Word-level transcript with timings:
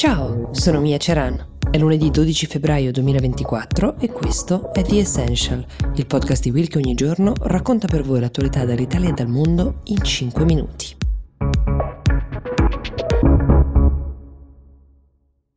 Ciao, 0.00 0.48
sono 0.54 0.80
Mia 0.80 0.96
Ceran. 0.96 1.58
È 1.70 1.76
lunedì 1.76 2.10
12 2.10 2.46
febbraio 2.46 2.90
2024 2.90 3.98
e 3.98 4.08
questo 4.08 4.72
è 4.72 4.82
The 4.82 4.98
Essential, 4.98 5.62
il 5.94 6.06
podcast 6.06 6.42
di 6.42 6.50
Will 6.50 6.68
che 6.68 6.78
ogni 6.78 6.94
giorno 6.94 7.34
racconta 7.42 7.86
per 7.86 8.02
voi 8.02 8.20
l'attualità 8.20 8.64
dall'Italia 8.64 9.10
e 9.10 9.12
dal 9.12 9.28
mondo 9.28 9.82
in 9.84 10.02
5 10.02 10.42
minuti. 10.46 10.96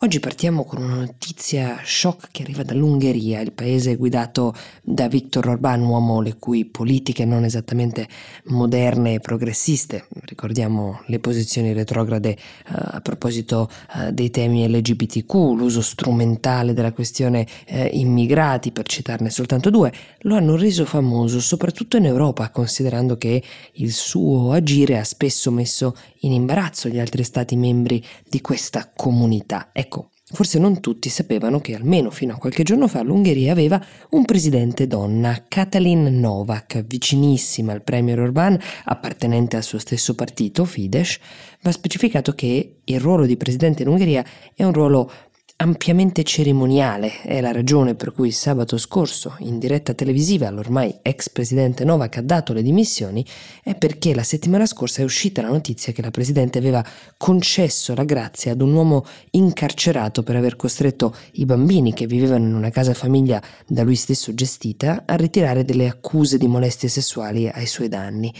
Oggi 0.03 0.19
partiamo 0.19 0.65
con 0.65 0.83
una 0.83 0.95
notizia 0.95 1.79
shock 1.81 2.27
che 2.29 2.41
arriva 2.41 2.63
dall'Ungheria, 2.63 3.39
il 3.39 3.53
paese 3.53 3.95
guidato 3.95 4.53
da 4.81 5.07
Viktor 5.07 5.47
Orbán, 5.47 5.79
uomo 5.79 6.19
le 6.19 6.35
cui 6.35 6.65
politiche 6.65 7.23
non 7.23 7.45
esattamente 7.45 8.09
moderne 8.47 9.13
e 9.13 9.19
progressiste, 9.21 10.07
ricordiamo 10.25 10.99
le 11.05 11.19
posizioni 11.19 11.71
retrograde 11.71 12.31
uh, 12.31 12.73
a 12.73 12.99
proposito 12.99 13.69
uh, 13.95 14.11
dei 14.11 14.29
temi 14.29 14.67
LGBTQ, 14.67 15.33
l'uso 15.55 15.81
strumentale 15.81 16.73
della 16.73 16.91
questione 16.91 17.47
uh, 17.69 17.87
immigrati, 17.91 18.73
per 18.73 18.85
citarne 18.85 19.29
soltanto 19.29 19.69
due, 19.69 19.93
lo 20.23 20.35
hanno 20.35 20.57
reso 20.57 20.83
famoso 20.83 21.39
soprattutto 21.39 21.95
in 21.95 22.07
Europa, 22.07 22.49
considerando 22.49 23.15
che 23.15 23.41
il 23.75 23.93
suo 23.93 24.51
agire 24.51 24.99
ha 24.99 25.05
spesso 25.05 25.49
messo 25.49 25.95
in 26.23 26.33
imbarazzo 26.33 26.89
gli 26.89 26.99
altri 26.99 27.23
stati 27.23 27.55
membri 27.55 28.03
di 28.27 28.41
questa 28.41 28.91
comunità. 28.93 29.69
Ecco, 29.71 30.09
Forse 30.33 30.57
non 30.57 30.79
tutti 30.79 31.09
sapevano 31.09 31.59
che 31.59 31.75
almeno 31.75 32.09
fino 32.09 32.33
a 32.33 32.37
qualche 32.37 32.63
giorno 32.63 32.87
fa 32.87 33.03
l'Ungheria 33.03 33.51
aveva 33.51 33.79
un 34.11 34.25
presidente 34.25 34.87
donna, 34.87 35.45
Katalin 35.47 36.19
Novak, 36.19 36.83
vicinissima 36.87 37.71
al 37.71 37.83
premier 37.83 38.17
Orbán, 38.19 38.59
appartenente 38.85 39.57
al 39.57 39.63
suo 39.63 39.77
stesso 39.77 40.15
partito, 40.15 40.65
Fidesz. 40.65 41.19
Va 41.61 41.71
specificato 41.71 42.33
che 42.33 42.77
il 42.83 42.99
ruolo 42.99 43.27
di 43.27 43.37
presidente 43.37 43.83
in 43.83 43.89
Ungheria 43.89 44.25
è 44.55 44.63
un 44.63 44.73
ruolo 44.73 45.11
ampiamente 45.57 46.23
cerimoniale. 46.23 47.21
È 47.21 47.39
la 47.39 47.51
ragione 47.51 47.95
per 47.95 48.11
cui 48.11 48.31
sabato 48.31 48.77
scorso, 48.77 49.35
in 49.39 49.59
diretta 49.59 49.93
televisiva, 49.93 50.49
l'ormai 50.49 50.99
ex 51.01 51.29
presidente 51.29 51.85
Novak 51.85 52.17
ha 52.17 52.21
dato 52.21 52.53
le 52.53 52.61
dimissioni, 52.61 53.25
è 53.63 53.75
perché 53.75 54.13
la 54.13 54.23
settimana 54.23 54.65
scorsa 54.65 55.01
è 55.01 55.05
uscita 55.05 55.41
la 55.41 55.49
notizia 55.49 55.93
che 55.93 56.01
la 56.01 56.11
presidente 56.11 56.57
aveva 56.57 56.83
concesso 57.17 57.93
la 57.95 58.03
grazia 58.03 58.51
ad 58.51 58.61
un 58.61 58.73
uomo 58.73 59.05
incarcerato 59.31 60.23
per 60.23 60.35
aver 60.35 60.55
costretto 60.55 61.15
i 61.33 61.45
bambini 61.45 61.93
che 61.93 62.07
vivevano 62.07 62.45
in 62.45 62.55
una 62.55 62.69
casa 62.69 62.93
famiglia 62.93 63.41
da 63.65 63.83
lui 63.83 63.95
stesso 63.95 64.33
gestita 64.33 65.03
a 65.05 65.15
ritirare 65.15 65.63
delle 65.63 65.87
accuse 65.87 66.37
di 66.37 66.47
molestie 66.47 66.89
sessuali 66.89 67.47
ai 67.47 67.67
suoi 67.67 67.87
danni. 67.87 68.33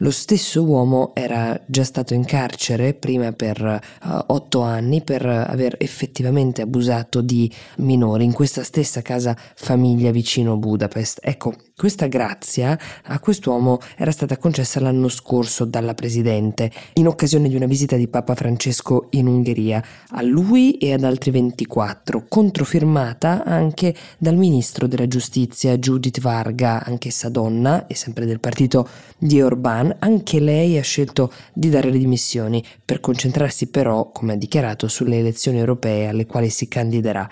Lo 0.00 0.10
stesso 0.10 0.62
uomo 0.62 1.12
era 1.14 1.58
già 1.66 1.82
stato 1.82 2.12
in 2.12 2.24
carcere 2.24 2.92
prima 2.92 3.32
per 3.32 3.62
uh, 3.62 4.08
otto 4.26 4.60
anni 4.60 5.02
per 5.02 5.24
aver 5.24 5.76
effettivamente 5.78 6.60
abusato 6.60 7.22
di 7.22 7.50
minori 7.76 8.24
in 8.24 8.32
questa 8.32 8.62
stessa 8.62 9.00
casa 9.00 9.34
famiglia 9.54 10.10
vicino 10.10 10.58
Budapest. 10.58 11.20
Ecco, 11.22 11.54
questa 11.78 12.06
grazia 12.06 12.78
a 13.02 13.20
quest'uomo 13.20 13.80
era 13.98 14.10
stata 14.10 14.38
concessa 14.38 14.80
l'anno 14.80 15.10
scorso 15.10 15.66
dalla 15.66 15.92
Presidente 15.92 16.70
in 16.94 17.06
occasione 17.06 17.50
di 17.50 17.54
una 17.54 17.66
visita 17.66 17.96
di 17.96 18.08
Papa 18.08 18.34
Francesco 18.34 19.08
in 19.10 19.26
Ungheria, 19.26 19.84
a 20.12 20.22
lui 20.22 20.78
e 20.78 20.94
ad 20.94 21.04
altri 21.04 21.32
24, 21.32 22.24
controfirmata 22.30 23.44
anche 23.44 23.94
dal 24.16 24.36
Ministro 24.36 24.86
della 24.86 25.06
Giustizia 25.06 25.76
Judith 25.76 26.18
Varga, 26.18 26.82
anch'essa 26.82 27.28
donna 27.28 27.86
e 27.86 27.94
sempre 27.94 28.24
del 28.24 28.40
partito 28.40 28.88
di 29.18 29.42
Orbán 29.42 29.96
anche 29.98 30.40
lei 30.40 30.78
ha 30.78 30.82
scelto 30.82 31.30
di 31.52 31.68
dare 31.68 31.90
le 31.90 31.98
dimissioni 31.98 32.64
per 32.82 33.00
concentrarsi 33.00 33.66
però, 33.66 34.10
come 34.12 34.32
ha 34.32 34.36
dichiarato, 34.36 34.88
sulle 34.88 35.18
elezioni 35.18 35.58
europee 35.58 36.08
alle 36.08 36.24
quali 36.24 36.48
si 36.48 36.68
candiderà. 36.68 37.28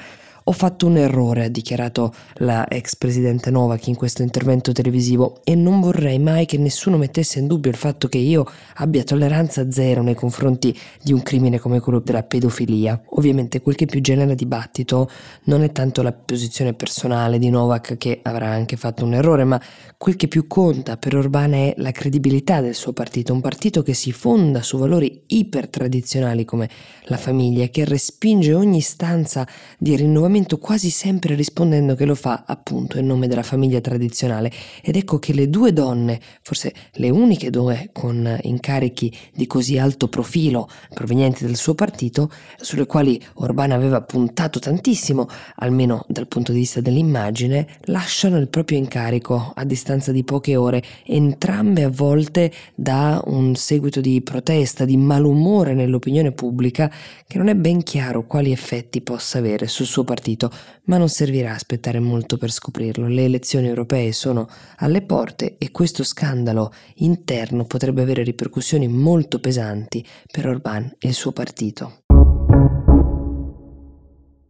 Ho 0.46 0.52
fatto 0.52 0.86
un 0.86 0.98
errore, 0.98 1.46
ha 1.46 1.48
dichiarato 1.48 2.12
la 2.34 2.68
ex 2.68 2.96
presidente 2.96 3.50
Novak 3.50 3.86
in 3.86 3.94
questo 3.94 4.20
intervento 4.20 4.72
televisivo, 4.72 5.40
e 5.42 5.54
non 5.54 5.80
vorrei 5.80 6.18
mai 6.18 6.44
che 6.44 6.58
nessuno 6.58 6.98
mettesse 6.98 7.38
in 7.38 7.46
dubbio 7.46 7.70
il 7.70 7.78
fatto 7.78 8.08
che 8.08 8.18
io 8.18 8.44
abbia 8.74 9.04
tolleranza 9.04 9.70
zero 9.70 10.02
nei 10.02 10.14
confronti 10.14 10.78
di 11.02 11.14
un 11.14 11.22
crimine 11.22 11.58
come 11.58 11.80
quello 11.80 12.00
della 12.00 12.24
pedofilia. 12.24 13.04
Ovviamente 13.12 13.62
quel 13.62 13.74
che 13.74 13.86
più 13.86 14.02
genera 14.02 14.34
dibattito 14.34 15.08
non 15.44 15.62
è 15.62 15.72
tanto 15.72 16.02
la 16.02 16.12
posizione 16.12 16.74
personale 16.74 17.38
di 17.38 17.48
Novak 17.48 17.96
che 17.96 18.20
avrà 18.22 18.48
anche 18.48 18.76
fatto 18.76 19.06
un 19.06 19.14
errore, 19.14 19.44
ma 19.44 19.58
quel 19.96 20.16
che 20.16 20.28
più 20.28 20.46
conta 20.46 20.98
per 20.98 21.14
Orbán 21.14 21.52
è 21.54 21.74
la 21.78 21.90
credibilità 21.90 22.60
del 22.60 22.74
suo 22.74 22.92
partito, 22.92 23.32
un 23.32 23.40
partito 23.40 23.80
che 23.82 23.94
si 23.94 24.12
fonda 24.12 24.60
su 24.60 24.76
valori 24.76 25.22
ipertradizionali 25.26 26.44
come 26.44 26.68
la 27.04 27.16
famiglia, 27.16 27.68
che 27.68 27.86
respinge 27.86 28.52
ogni 28.52 28.76
istanza 28.76 29.48
di 29.78 29.96
rinnovamento 29.96 30.32
ragionamento 30.34 30.58
quasi 30.58 30.90
sempre 30.90 31.36
rispondendo 31.36 31.94
che 31.94 32.04
lo 32.04 32.16
fa 32.16 32.42
appunto 32.46 32.98
in 32.98 33.06
nome 33.06 33.28
della 33.28 33.44
famiglia 33.44 33.80
tradizionale. 33.80 34.50
Ed 34.82 34.96
ecco 34.96 35.18
che 35.18 35.32
le 35.32 35.48
due 35.48 35.72
donne, 35.72 36.20
forse 36.42 36.72
le 36.94 37.10
uniche 37.10 37.50
due 37.50 37.90
con 37.92 38.38
incarichi 38.42 39.16
di 39.32 39.46
così 39.46 39.78
alto 39.78 40.08
profilo 40.08 40.68
provenienti 40.92 41.44
dal 41.44 41.54
suo 41.54 41.74
partito, 41.74 42.30
sulle 42.56 42.86
quali 42.86 43.22
Orbán 43.34 43.70
aveva 43.70 44.02
puntato 44.02 44.58
tantissimo, 44.58 45.28
almeno 45.56 46.04
dal 46.08 46.26
punto 46.26 46.50
di 46.50 46.58
vista 46.58 46.80
dell'immagine, 46.80 47.66
lasciano 47.84 48.38
il 48.38 48.48
proprio 48.48 48.78
incarico 48.78 49.52
a 49.54 49.64
distanza 49.64 50.10
di 50.10 50.24
poche 50.24 50.56
ore, 50.56 50.82
entrambe 51.04 51.84
avvolte 51.84 52.52
da 52.74 53.22
un 53.26 53.54
seguito 53.54 54.00
di 54.00 54.20
protesta, 54.22 54.84
di 54.84 54.96
malumore 54.96 55.74
nell'opinione 55.74 56.32
pubblica 56.32 56.90
che 57.26 57.38
non 57.38 57.48
è 57.48 57.54
ben 57.54 57.82
chiaro 57.82 58.26
quali 58.26 58.50
effetti 58.50 59.00
possa 59.00 59.38
avere 59.38 59.68
sul 59.68 59.86
suo 59.86 60.02
partito 60.02 60.22
partito, 60.24 60.50
ma 60.84 60.96
non 60.96 61.10
servirà 61.10 61.52
aspettare 61.52 62.00
molto 62.00 62.38
per 62.38 62.50
scoprirlo. 62.50 63.06
Le 63.06 63.24
elezioni 63.24 63.66
europee 63.68 64.12
sono 64.12 64.48
alle 64.76 65.02
porte 65.02 65.56
e 65.58 65.70
questo 65.70 66.02
scandalo 66.02 66.72
interno 66.96 67.66
potrebbe 67.66 68.00
avere 68.00 68.22
ripercussioni 68.22 68.88
molto 68.88 69.38
pesanti 69.38 70.04
per 70.32 70.46
Orbán 70.46 70.94
e 70.98 71.08
il 71.08 71.14
suo 71.14 71.32
partito. 71.32 72.03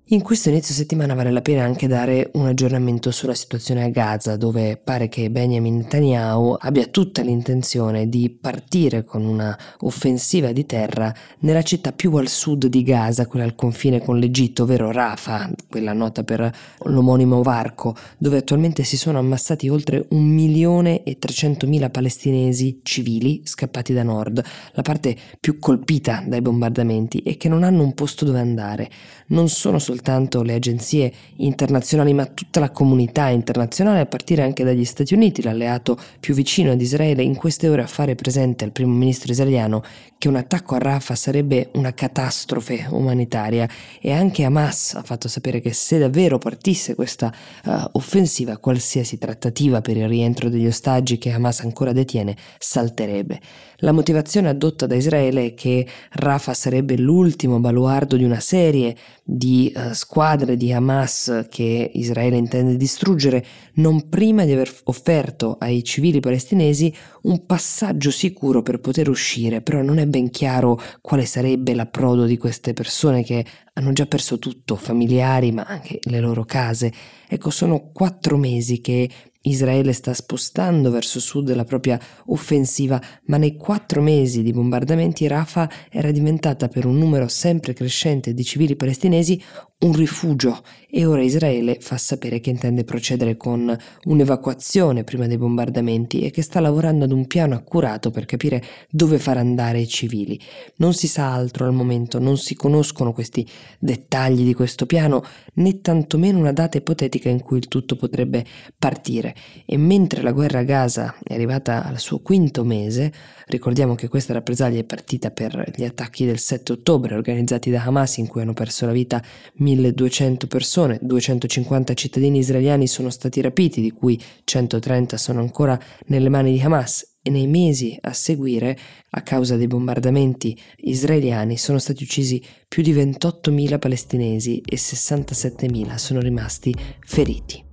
In 0.09 0.20
questo 0.20 0.50
inizio 0.50 0.75
settimana 0.75 1.15
vale 1.15 1.31
la 1.31 1.41
pena 1.41 1.65
anche 1.65 1.87
dare 1.87 2.28
un 2.34 2.44
aggiornamento 2.44 3.10
sulla 3.10 3.32
situazione 3.32 3.84
a 3.84 3.88
Gaza, 3.88 4.37
dove 4.37 4.76
pare 4.76 5.09
che 5.09 5.31
Benjamin 5.31 5.78
Netanyahu 5.78 6.56
abbia 6.59 6.84
tutta 6.88 7.22
l'intenzione 7.22 8.10
di 8.10 8.28
partire 8.28 9.03
con 9.03 9.25
una 9.25 9.59
offensiva 9.78 10.53
di 10.53 10.66
terra 10.66 11.10
nella 11.38 11.62
città 11.62 11.92
più 11.92 12.15
al 12.16 12.28
sud 12.28 12.66
di 12.66 12.82
Gaza, 12.82 13.26
quella 13.26 13.47
al 13.47 13.54
confine 13.54 14.03
con 14.03 14.19
l'Egitto, 14.19 14.65
ovvero 14.65 14.92
Rafah, 14.92 15.50
quella 15.70 15.94
nota 15.94 16.22
per 16.22 16.53
l'omonimo 16.81 17.42
varco, 17.42 17.97
dove 18.19 18.36
attualmente 18.36 18.82
si 18.82 18.98
sono 18.98 19.19
ammassati 19.19 19.71
oltre 19.71 20.04
un 20.10 20.26
milione 20.26 21.03
e 21.03 21.19
trecentomila 21.19 21.88
palestinesi 21.88 22.81
civili 22.82 23.41
scappati 23.44 23.94
da 23.94 24.03
nord, 24.03 24.44
la 24.72 24.82
parte 24.82 25.16
più 25.41 25.59
colpita 25.59 26.22
dai 26.26 26.42
bombardamenti 26.42 27.21
e 27.21 27.38
che 27.38 27.48
non 27.48 27.62
hanno 27.62 27.82
un 27.82 27.94
posto 27.94 28.26
dove 28.26 28.41
andare. 28.41 28.91
Non 29.28 29.48
sono 29.48 29.78
soltanto 29.94 30.43
le 30.43 30.55
agenzie 30.55 31.12
internazionali, 31.37 32.12
ma 32.12 32.27
tutta 32.27 32.59
la 32.59 32.71
comunità 32.71 33.28
internazionale, 33.28 34.00
a 34.00 34.06
partire 34.06 34.43
anche 34.43 34.65
dagli 34.65 34.84
Stati 34.84 35.15
Uniti, 35.15 35.41
l'alleato 35.41 35.97
più 36.19 36.34
vicino 36.34 36.72
ad 36.72 36.81
Israele, 36.81 37.22
in 37.22 37.37
queste 37.37 37.69
ore 37.69 37.82
a 37.82 37.87
fare 37.87 38.16
presente 38.16 38.65
al 38.65 38.72
primo 38.72 38.93
ministro 38.93 39.31
israeliano 39.31 39.83
che 40.25 40.31
un 40.31 40.37
attacco 40.37 40.75
a 40.75 40.78
Rafah 40.78 41.15
sarebbe 41.15 41.69
una 41.75 41.93
catastrofe 41.93 42.87
umanitaria 42.88 43.69
e 44.00 44.10
anche 44.10 44.44
Hamas 44.44 44.94
ha 44.94 45.03
fatto 45.03 45.28
sapere 45.28 45.60
che 45.60 45.75
se 45.75 45.99
davvero 45.99 46.38
partisse 46.38 46.94
questa 46.94 47.31
uh, 47.65 47.71
offensiva, 47.93 48.56
qualsiasi 48.56 49.19
trattativa 49.19 49.83
per 49.83 49.99
il 49.99 50.09
rientro 50.09 50.49
degli 50.49 50.66
ostaggi 50.66 51.19
che 51.19 51.31
Hamas 51.31 51.60
ancora 51.60 51.93
detiene 51.93 52.34
salterebbe. 52.59 53.38
La 53.78 53.93
motivazione 53.93 54.49
addotta 54.49 54.87
da 54.87 54.94
Israele 54.94 55.47
è 55.47 55.54
che 55.54 55.87
Rafah 56.12 56.54
sarebbe 56.54 56.97
l'ultimo 56.97 57.60
baluardo 57.60 58.16
di 58.16 58.24
una 58.24 58.41
serie 58.41 58.97
di 59.22 59.71
uh, 59.77 59.80
squadre 59.92 60.57
di 60.57 60.72
Hamas 60.72 61.47
che 61.51 61.91
Israele 61.95 62.36
intende 62.36 62.77
distruggere 62.77 63.45
non 63.75 64.09
prima 64.09 64.45
di 64.45 64.53
aver 64.53 64.72
offerto 64.84 65.57
ai 65.59 65.84
civili 65.84 66.21
palestinesi 66.21 66.95
un 67.22 67.45
passaggio 67.45 68.10
sicuro 68.10 68.63
per 68.63 68.81
poter 68.81 69.09
uscire, 69.09 69.60
però 69.60 69.83
non 69.83 69.98
è 69.98 70.07
ben 70.07 70.31
chiaro 70.31 70.81
quale 71.01 71.27
sarebbe 71.27 71.75
l'approdo 71.75 72.25
di 72.25 72.39
queste 72.39 72.72
persone 72.72 73.22
che 73.22 73.45
hanno 73.74 73.92
già 73.92 74.06
perso 74.06 74.38
tutto, 74.38 74.76
familiari 74.76 75.53
ma 75.53 75.65
anche 75.65 75.98
le 76.03 76.21
loro 76.21 76.44
case. 76.44 76.92
Ecco, 77.28 77.50
sono 77.50 77.91
quattro 77.92 78.36
mesi 78.36 78.80
che 78.80 79.09
Israele 79.47 79.92
sta 79.92 80.15
spostando 80.15 80.91
verso 80.91 81.21
sud 81.21 81.53
la 81.54 81.65
propria 81.65 82.00
offensiva, 82.26 83.00
ma 83.26 83.36
nei 83.36 83.56
quattro 83.56 84.00
mesi 84.00 84.42
di 84.42 84.53
bombardamenti 84.53 85.26
Rafah 85.26 85.68
era 85.91 86.10
diventata 86.10 86.68
per 86.68 86.86
un 86.86 86.97
numero 86.97 87.28
sempre 87.28 87.74
crescente 87.74 88.32
di 88.32 88.44
civili 88.44 88.74
palestinesi 88.74 89.42
un 89.84 89.92
rifugio 89.92 90.62
e 90.88 91.04
ora 91.04 91.22
Israele 91.22 91.76
fa 91.80 91.98
sapere 91.98 92.41
che 92.41 92.48
intende 92.48 92.84
procedere 92.84 93.36
con 93.36 93.76
un'evacuazione 94.04 95.04
prima 95.04 95.26
dei 95.26 95.36
bombardamenti 95.36 96.22
e 96.22 96.30
che 96.30 96.41
sta 96.41 96.60
lavorando 96.60 97.04
ad 97.04 97.12
un 97.12 97.26
piano 97.26 97.54
accurato 97.54 98.10
per 98.10 98.24
capire 98.24 98.62
dove 98.88 99.18
far 99.18 99.36
andare 99.36 99.80
i 99.80 99.88
civili. 99.88 100.41
Non 100.76 100.94
si 100.94 101.06
sa 101.06 101.34
altro 101.34 101.66
al 101.66 101.74
momento, 101.74 102.18
non 102.18 102.38
si 102.38 102.54
conoscono 102.54 103.12
questi 103.12 103.47
dettagli 103.78 104.45
di 104.45 104.55
questo 104.55 104.87
piano 104.87 105.25
né 105.55 105.81
tantomeno 105.81 106.39
una 106.39 106.53
data 106.53 106.78
ipotetica 106.78 107.28
in 107.28 107.41
cui 107.41 107.59
il 107.59 107.69
tutto 107.69 107.97
potrebbe 107.97 108.45
partire. 108.78 109.34
E 109.66 109.77
mentre 109.77 110.22
la 110.22 110.33
guerra 110.33 110.61
a 110.61 110.65
Gaza 110.65 111.16
è 111.22 111.34
arrivata 111.34 111.84
al 111.84 111.99
suo 111.99 112.21
quinto 112.21 112.65
mese, 112.65 113.13
ricordiamo 113.47 113.95
che 113.95 114.09
questa 114.09 114.33
rappresaglia 114.33 114.81
è 114.81 114.84
partita 114.84 115.31
per 115.31 115.72
gli 115.75 115.84
attacchi 115.84 116.25
del 116.25 116.39
7 116.39 116.72
ottobre 116.72 117.15
organizzati 117.15 117.71
da 117.71 117.83
Hamas 117.83 118.16
in 118.19 118.27
cui 118.27 118.43
hanno 118.43 118.55
perso 118.55 118.87
la 118.87 118.93
vita 118.93 119.22
1200 119.55 120.47
persone, 120.47 120.99
250 121.01 121.95
cittadini 121.95 122.39
israeliani 122.39 122.87
sono 122.87 123.10
stati 123.10 123.41
rapiti, 123.41 123.81
di 123.81 123.91
cui 123.91 124.21
130 124.45 125.17
sono 125.17 125.41
ancora 125.41 125.78
nelle 126.07 126.28
mani 126.28 126.53
di 126.53 126.60
Hamas 126.60 127.13
e 127.26 127.30
nei 127.30 127.47
mesi 127.47 127.97
a 128.03 128.12
seguire, 128.12 128.78
a 129.12 129.22
causa 129.22 129.56
dei 129.56 129.66
bombardamenti 129.66 130.54
israeliani, 130.76 131.56
sono 131.56 131.78
stati 131.78 132.03
uccisi 132.03 132.41
più 132.68 132.82
di 132.82 132.92
28.000 132.92 133.78
palestinesi 133.78 134.60
e 134.60 134.76
67.000 134.76 135.94
sono 135.94 136.21
rimasti 136.21 136.74
feriti. 137.00 137.65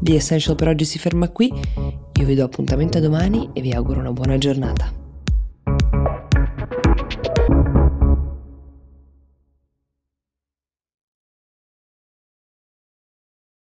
The 0.00 0.14
Essential 0.14 0.56
per 0.56 0.68
oggi 0.68 0.86
si 0.86 0.98
ferma 0.98 1.28
qui, 1.28 1.52
io 1.52 2.24
vi 2.24 2.34
do 2.34 2.44
appuntamento 2.44 2.96
a 2.96 3.02
domani 3.02 3.50
e 3.52 3.60
vi 3.60 3.72
auguro 3.72 4.00
una 4.00 4.12
buona 4.12 4.38
giornata. 4.38 4.99